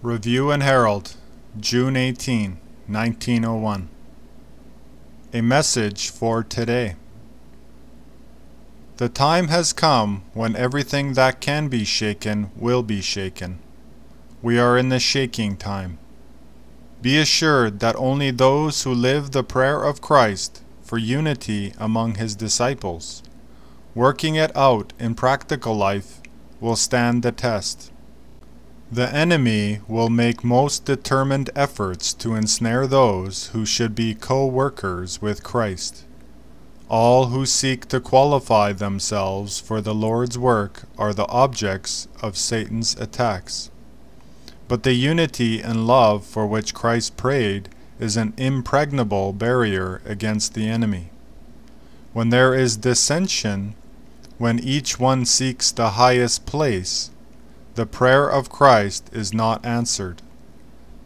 [0.00, 1.16] Review and Herald,
[1.58, 3.88] June 18, 1901.
[5.32, 6.94] A message for today.
[8.98, 13.58] The time has come when everything that can be shaken will be shaken.
[14.40, 15.98] We are in the shaking time.
[17.02, 22.36] Be assured that only those who live the prayer of Christ for unity among his
[22.36, 23.24] disciples,
[23.96, 26.20] working it out in practical life,
[26.60, 27.90] will stand the test.
[28.90, 35.20] The enemy will make most determined efforts to ensnare those who should be co workers
[35.20, 36.04] with Christ.
[36.88, 42.98] All who seek to qualify themselves for the Lord's work are the objects of Satan's
[42.98, 43.70] attacks.
[44.68, 47.68] But the unity and love for which Christ prayed
[48.00, 51.10] is an impregnable barrier against the enemy.
[52.14, 53.74] When there is dissension,
[54.38, 57.10] when each one seeks the highest place,
[57.78, 60.20] the prayer of Christ is not answered.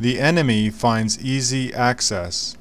[0.00, 2.56] The enemy finds easy access,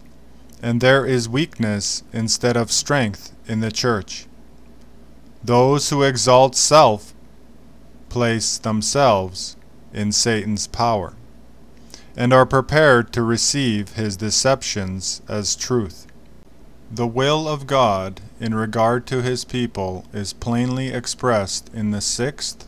[0.62, 4.28] and there is weakness instead of strength in the church.
[5.44, 7.16] Those who exalt self
[8.08, 9.58] place themselves
[9.92, 11.14] in Satan's power,
[12.16, 16.06] and are prepared to receive his deceptions as truth.
[16.92, 22.68] The will of God in regard to his people is plainly expressed in the sixth,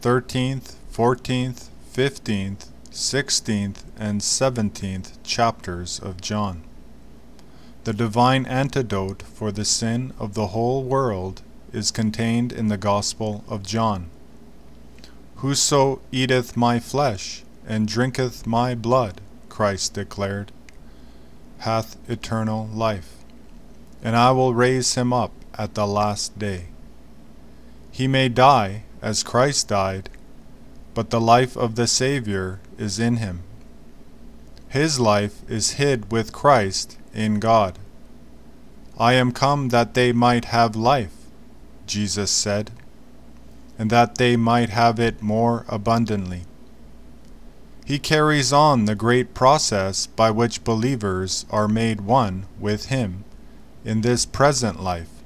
[0.00, 6.62] 13th, 14th, 15th, 16th, and 17th chapters of John.
[7.82, 13.42] The divine antidote for the sin of the whole world is contained in the Gospel
[13.48, 14.08] of John.
[15.36, 20.52] Whoso eateth my flesh and drinketh my blood, Christ declared,
[21.58, 23.16] hath eternal life,
[24.00, 26.66] and I will raise him up at the last day.
[27.90, 30.10] He may die as Christ died,
[30.94, 33.42] but the life of the Savior is in him.
[34.68, 37.78] His life is hid with Christ in God.
[38.98, 41.14] I am come that they might have life,
[41.86, 42.70] Jesus said,
[43.78, 46.42] and that they might have it more abundantly.
[47.84, 53.24] He carries on the great process by which believers are made one with Him
[53.84, 55.17] in this present life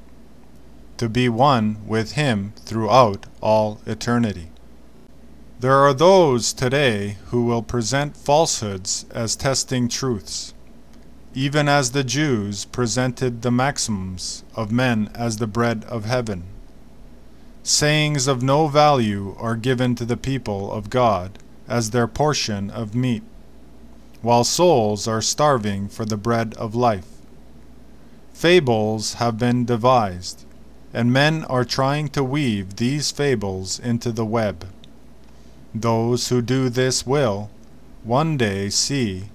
[1.03, 4.47] to be one with Him throughout all eternity.
[5.59, 10.55] There are those today who will present falsehoods as testing truths,
[11.35, 16.45] even as the Jews presented the maxims of men as the bread of heaven.
[17.65, 21.37] Sayings of no value are given to the people of God
[21.67, 23.25] as their portion of meat,
[24.21, 27.09] while souls are starving for the bread of life.
[28.33, 30.47] Fables have been devised
[30.93, 34.67] and men are trying to weave these fables into the web.
[35.75, 37.51] Those who do this will,
[38.03, 39.31] one day, see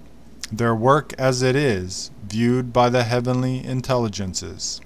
[0.52, 4.82] their work as it is, viewed by the heavenly intelligences.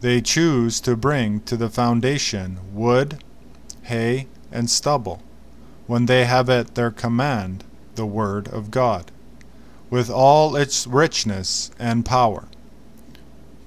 [0.00, 3.22] They choose to bring to the foundation wood,
[3.82, 5.22] hay, and stubble,
[5.86, 7.64] when they have at their command
[7.94, 9.10] the Word of God,
[9.88, 12.49] with all its richness and power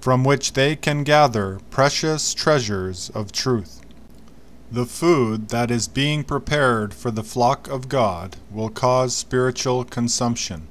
[0.03, 3.79] from which they can gather precious treasures of truth.
[4.69, 10.67] The food that is being prepared for the flock of God will cause spiritual consumption,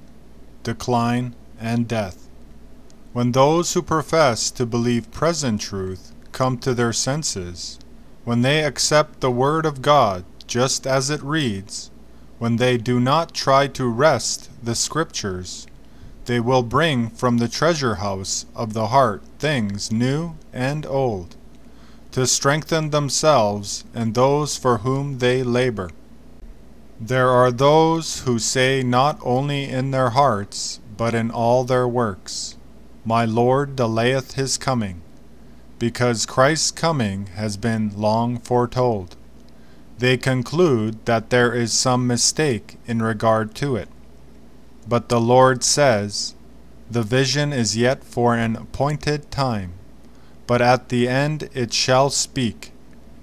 [0.62, 2.28] decline, and death.
[3.14, 7.78] When those who profess to believe present truth come to their senses,
[8.24, 11.90] when they accept the Word of God just as it reads,
[12.38, 15.66] when they do not try to wrest the Scriptures,
[16.24, 21.36] they will bring from the treasure house of the heart things new and old,
[22.12, 25.90] to strengthen themselves and those for whom they labor.
[27.00, 32.56] There are those who say not only in their hearts, but in all their works,
[33.04, 35.02] My Lord delayeth his coming,
[35.80, 39.16] because Christ's coming has been long foretold.
[39.98, 43.88] They conclude that there is some mistake in regard to it.
[44.88, 46.34] But the Lord says,
[46.90, 49.74] The vision is yet for an appointed time,
[50.46, 52.72] but at the end it shall speak,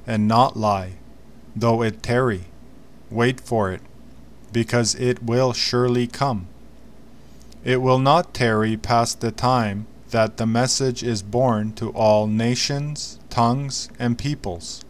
[0.07, 0.93] and not lie,
[1.55, 2.45] though it tarry.
[3.09, 3.81] Wait for it,
[4.51, 6.47] because it will surely come.
[7.63, 13.19] It will not tarry past the time that the message is borne to all nations,
[13.29, 14.83] tongues, and peoples.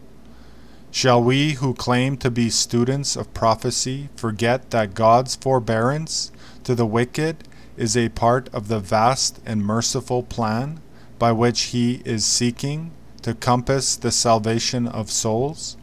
[0.92, 6.31] Shall we who claim to be students of prophecy forget that God's forbearance
[6.69, 7.36] to the wicked
[7.77, 10.80] is a part of the vast and merciful plan
[11.18, 12.92] by which he is seeking
[13.24, 15.77] to compass the salvation of souls?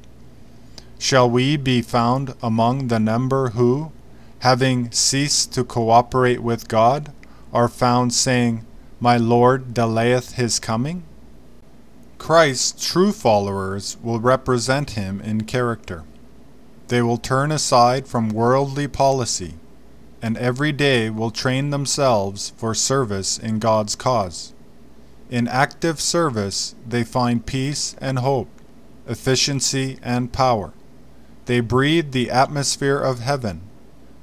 [0.96, 3.90] Shall we be found among the number who,
[4.38, 7.12] having ceased to cooperate with God,
[7.52, 8.64] are found saying,
[9.00, 11.02] My Lord delayeth his coming?
[12.16, 16.04] Christ's true followers will represent him in character.
[16.86, 19.54] They will turn aside from worldly policy,
[20.22, 24.52] and every day will train themselves for service in God's cause.
[25.30, 28.48] In active service, they find peace and hope,
[29.06, 30.72] efficiency and power.
[31.46, 33.62] They breathe the atmosphere of heaven,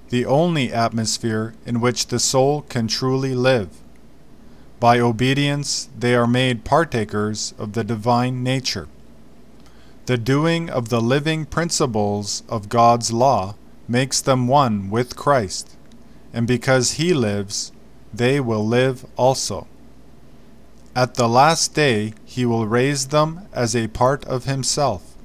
[0.09, 3.69] the only atmosphere in which the soul can truly live.
[4.79, 8.87] By obedience, they are made partakers of the divine nature.
[10.05, 13.55] The doing of the living principles of God's law
[13.87, 15.77] makes them one with Christ,
[16.33, 17.71] and because He lives,
[18.13, 19.67] they will live also.
[20.95, 25.15] At the last day, He will raise them as a part of Himself.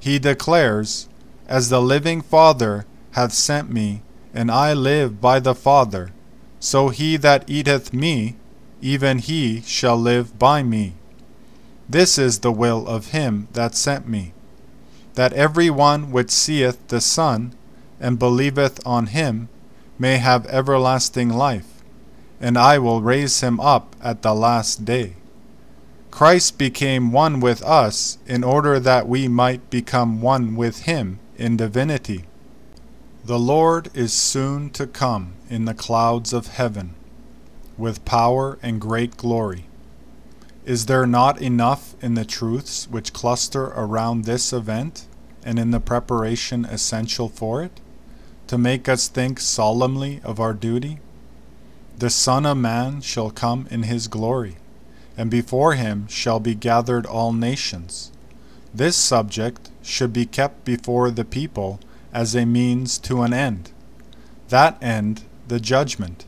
[0.00, 1.08] He declares,
[1.48, 4.02] As the living Father hath sent me,
[4.34, 6.12] and I live by the Father,
[6.60, 8.36] so he that eateth me,
[8.80, 10.94] even he shall live by me.
[11.88, 14.32] This is the will of him that sent me,
[15.14, 17.54] that every one which seeth the Son,
[18.00, 19.48] and believeth on him,
[19.98, 21.82] may have everlasting life,
[22.40, 25.14] and I will raise him up at the last day.
[26.10, 31.56] Christ became one with us in order that we might become one with him in
[31.56, 32.24] divinity.
[33.24, 36.94] The Lord is soon to come in the clouds of heaven,
[37.76, 39.66] with power and great glory.
[40.64, 45.06] Is there not enough in the truths which cluster around this event
[45.44, 47.80] and in the preparation essential for it,
[48.48, 50.98] to make us think solemnly of our duty?
[51.98, 54.56] The Son of Man shall come in his glory,
[55.16, 58.12] and before him shall be gathered all nations.
[58.74, 61.80] This subject should be kept before the people
[62.12, 63.70] as a means to an end.
[64.48, 66.24] That end, the judgment,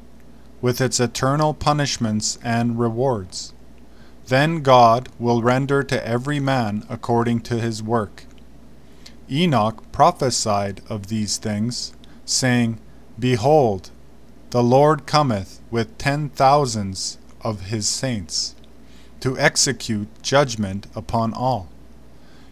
[0.61, 3.52] with its eternal punishments and rewards.
[4.26, 8.25] Then God will render to every man according to his work.
[9.31, 11.93] Enoch prophesied of these things,
[12.31, 12.79] saying,
[13.19, 13.91] Behold,
[14.50, 18.55] the Lord cometh with ten thousands of his saints,
[19.21, 21.69] to execute judgment upon all.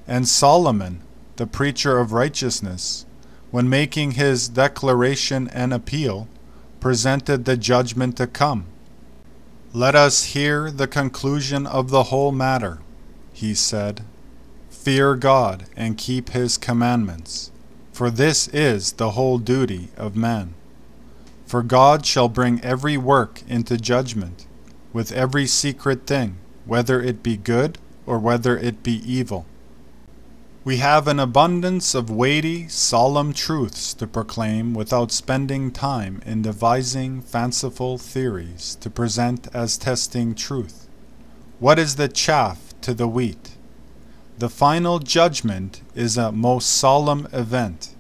[0.06, 1.02] And Solomon,
[1.36, 3.06] the preacher of righteousness,
[3.50, 6.28] when making his declaration and appeal,
[6.80, 8.66] presented the judgment to come.
[9.72, 12.78] Let us hear the conclusion of the whole matter,
[13.32, 14.02] he said.
[14.70, 17.50] Fear God and keep his commandments,
[17.98, 20.54] for this is the whole duty of man.
[21.46, 24.46] For God shall bring every work into judgment,
[24.92, 29.46] with every secret thing, whether it be good or whether it be evil.
[30.62, 37.20] We have an abundance of weighty, solemn truths to proclaim without spending time in devising
[37.20, 40.86] fanciful theories to present as testing truth.
[41.58, 43.56] What is the chaff to the wheat?
[44.38, 47.96] The final judgment is a most solemn event,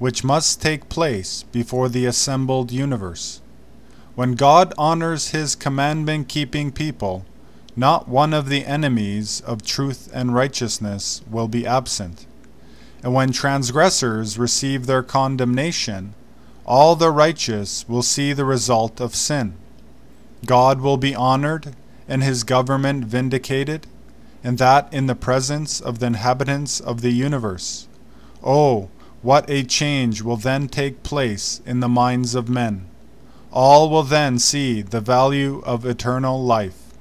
[0.00, 3.40] which must take place before the assembled universe.
[4.16, 7.24] When God honors his commandment keeping people,
[7.76, 12.26] not one of the enemies of truth and righteousness will be absent.
[13.04, 16.14] And when transgressors receive their condemnation,
[16.64, 19.54] all the righteous will see the result of sin.
[20.46, 21.76] God will be honored
[22.08, 23.86] and his government vindicated,
[24.46, 27.88] and that in the presence of the inhabitants of the universe.
[28.44, 28.88] Oh,
[29.20, 32.86] what a change will then take place in the minds of men!
[33.52, 36.94] All will then see the value of eternal life.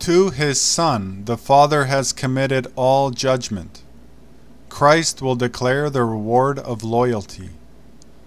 [0.00, 3.82] To his Son the Father has committed all judgment.
[4.68, 7.48] Christ will declare the reward of loyalty.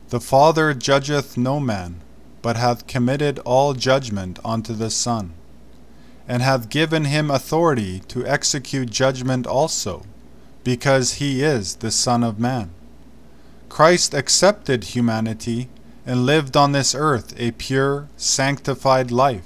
[0.10, 2.02] The Father judgeth no man,
[2.42, 5.36] but hath committed all judgment unto the Son,
[6.28, 10.04] and hath given him authority to execute judgment also,
[10.64, 12.72] because he is the Son of Man.
[13.70, 15.70] Christ accepted humanity
[16.06, 19.44] and lived on this earth a pure, sanctified life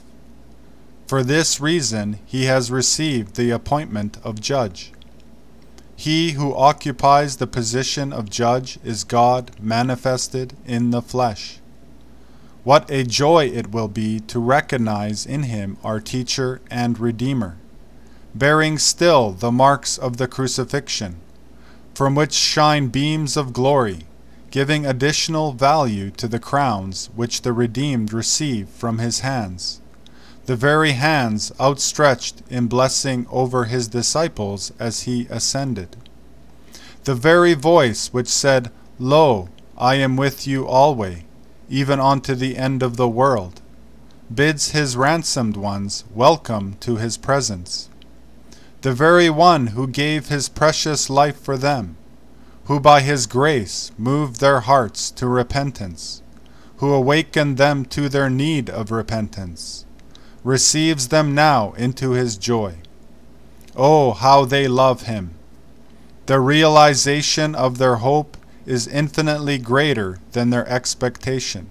[1.08, 4.92] for this reason he has received the appointment of judge.
[5.96, 11.60] He who occupies the position of judge is God manifested in the flesh.
[12.68, 17.56] What a joy it will be to recognize in him our teacher and redeemer,
[18.36, 21.16] bearing still the marks of the crucifixion,
[21.96, 24.00] from which shine beams of glory,
[24.52, 29.80] giving additional value to the crowns which the redeemed receive from his hands
[30.46, 35.96] the very hands outstretched in blessing over his disciples as he ascended.
[37.06, 39.48] The very voice which said, Lo,
[39.78, 41.27] I am with you alway,
[41.70, 43.62] even unto the end of the world,
[44.34, 47.90] bids his ransomed ones welcome to his presence.
[48.82, 51.98] The very one who gave his precious life for them,
[52.66, 56.22] who by his grace moved their hearts to repentance,
[56.78, 59.86] who awakened them to their need of repentance,
[60.44, 62.76] receives them now into his joy.
[63.76, 65.32] Oh, how they love him!
[66.26, 71.70] The realization of their hope is infinitely greater than their expectation.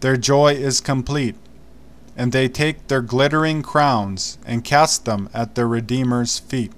[0.00, 1.36] Their joy is complete,
[2.16, 6.72] and they take their glittering crowns and cast them at their Redeemer's feet.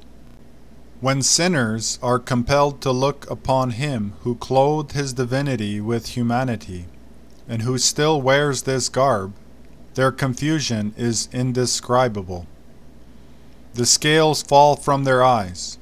[1.00, 6.84] When sinners are compelled to look upon him who clothed his divinity with humanity,
[7.48, 9.32] and who still wears this garb,
[9.94, 12.46] their confusion is indescribable.
[13.72, 15.78] The scales fall from their eyes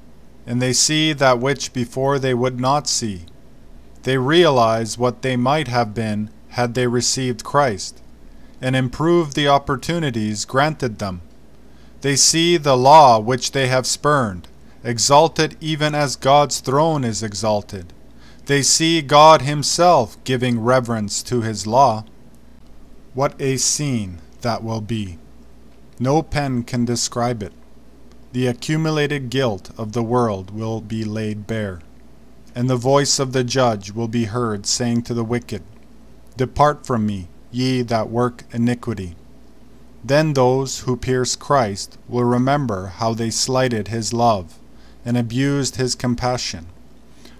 [0.46, 3.22] and they see that which before they would not see.
[4.02, 8.00] They realize what they might have been had they received Christ,
[8.60, 11.22] and improve the opportunities granted them.
[12.02, 14.46] They see the law which they have spurned,
[14.84, 17.92] exalted even as God's throne is exalted.
[18.44, 22.04] They see God Himself giving reverence to His law.
[23.14, 25.18] What a scene that will be!
[25.98, 27.52] No pen can describe it
[28.34, 31.80] the accumulated guilt of the world will be laid bare.
[32.52, 35.62] And the voice of the judge will be heard saying to the wicked,
[36.36, 39.14] Depart from me, ye that work iniquity.
[40.02, 44.58] Then those who pierce Christ will remember how they slighted his love
[45.04, 46.66] and abused his compassion,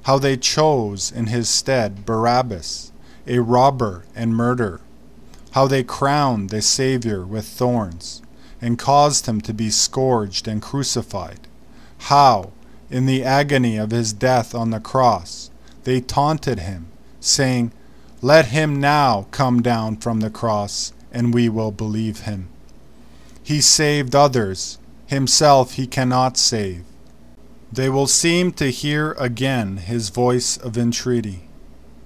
[0.03, 2.93] how they chose in his stead Barabbas,
[3.27, 4.81] a robber and murderer,
[5.51, 8.23] how they crowned the Savior with thorns
[8.65, 11.39] and caused him to be scourged and crucified.
[11.99, 12.51] How,
[12.89, 15.51] in the agony of his death on the cross,
[15.83, 16.87] they taunted him,
[17.21, 17.73] saying,
[18.23, 22.49] Let him now come down from the cross, and we will believe him.
[23.43, 26.85] He saved others, himself he cannot save.
[27.71, 31.49] They will seem to hear again his voice of entreaty.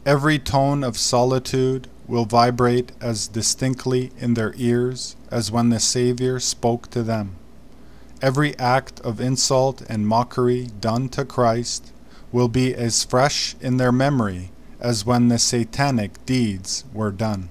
[0.04, 6.40] Every tone of solitude will vibrate as distinctly in their ears as when the Savior
[6.40, 7.36] spoke to them.
[8.20, 11.92] Every act of insult and mockery done to Christ
[12.32, 14.50] will be as fresh in their memory
[14.80, 17.50] as when the satanic deeds were done.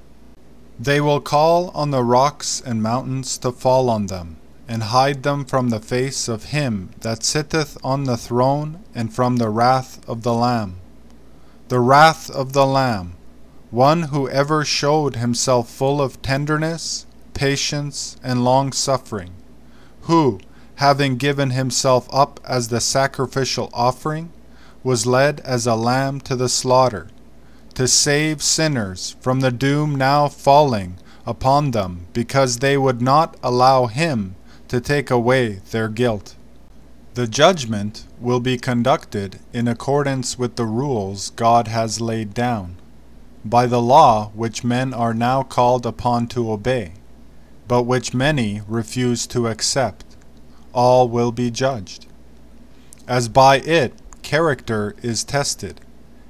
[0.80, 4.38] They will call on the rocks and mountains to fall on them,
[4.68, 9.38] and hide them from the face of him that sitteth on the throne and from
[9.38, 10.78] the wrath of the Lamb.
[11.70, 13.17] The wrath of the Lamb,
[13.72, 17.08] one who ever showed himself full of tenderness
[17.38, 19.32] patience, and long suffering,
[20.02, 20.40] who,
[20.78, 24.32] having given himself up as the sacrificial offering,
[24.84, 27.08] was led as a lamb to the slaughter,
[27.76, 30.98] to save sinners from the doom now falling
[31.28, 34.36] upon them, because they would not allow him
[34.68, 36.36] to take away their guilt.
[37.14, 42.78] The judgment will be conducted in accordance with the rules God has laid down,
[43.48, 46.94] by the law which men are now called upon to obey
[47.68, 50.06] but which many refuse to accept,
[50.74, 52.06] all will be judged.
[53.08, 55.82] As by it character is tested,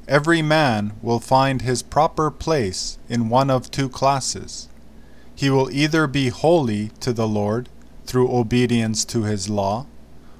[0.07, 4.67] every man will find his proper place in one of two classes.
[5.35, 7.69] He will either be holy to the Lord
[8.05, 9.85] through obedience to his law,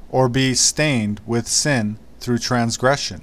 [0.09, 3.21] or be stained with sin through transgression.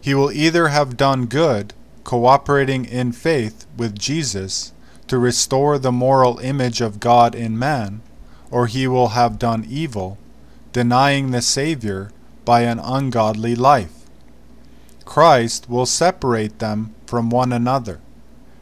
[0.00, 1.72] He will either have done good,
[2.08, 4.72] cooperating in faith with Jesus,
[5.06, 8.00] to restore the moral image of God in man,
[8.50, 10.16] or he will have done evil,
[10.72, 12.10] denying the Savior
[12.46, 13.92] by an ungodly life.
[15.04, 18.00] Christ will separate them from one another,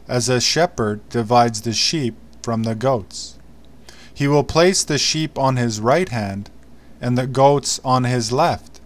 [0.09, 3.39] as a shepherd divides the sheep from the goats.
[4.13, 6.49] He will place the sheep on his right hand
[6.99, 8.76] and the goats on his left.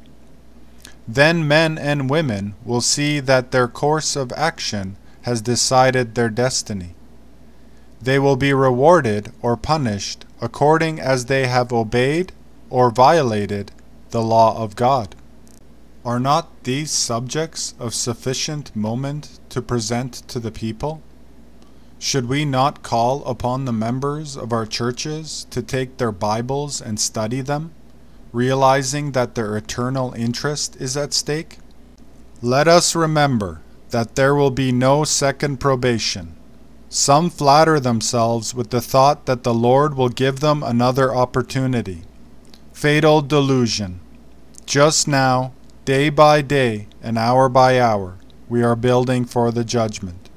[1.07, 6.95] Then men and women will see that their course of action has decided their destiny.
[8.01, 12.31] They will be rewarded or punished according as they have obeyed
[12.69, 13.71] or violated
[14.09, 15.15] the law of God.
[16.03, 21.01] Are not these subjects of sufficient moment to present to the people?
[21.99, 26.99] Should we not call upon the members of our churches to take their Bibles and
[26.99, 27.71] study them,
[28.31, 31.57] realizing that their eternal interest is at stake?
[32.41, 36.35] Let us remember that there will be no second probation
[36.93, 42.01] some flatter themselves with the thought that the Lord will give them another opportunity.
[42.73, 44.01] Fatal delusion.
[44.65, 45.53] Just now,
[45.85, 48.17] day by day and hour by hour,
[48.49, 50.29] we are building for the judgment.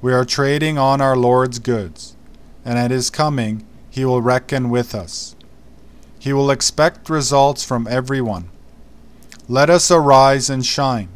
[0.00, 2.16] We are trading on our Lord's goods,
[2.64, 5.36] and at his coming he will reckon with us.
[6.20, 8.50] He will expect results from everyone.
[9.48, 11.08] Let us arise and shine,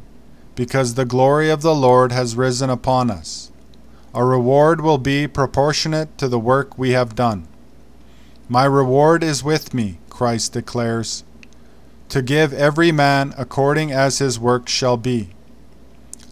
[0.55, 3.53] because the glory of the Lord has risen upon us.
[4.15, 7.47] Our reward will be proportionate to the work we have done.
[8.49, 11.23] My reward is with me, Christ declares,
[12.09, 15.35] to give every man according as his work shall be.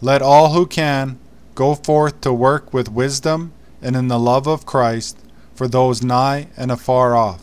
[0.01, 1.19] Let all who can
[1.53, 3.53] go forth to work with wisdom
[3.83, 5.19] and in the love of Christ
[5.53, 7.42] for those nigh and afar off.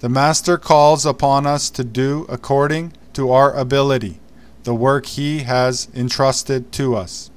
[0.00, 4.18] The Master calls upon us to do according to our ability
[4.64, 7.29] the work he has entrusted to us.